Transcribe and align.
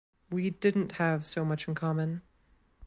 We 0.31 0.49
didn’t 0.49 0.93
have 0.93 1.27
so 1.27 1.45
much 1.45 1.67
in 1.67 1.75
common. 1.75 2.23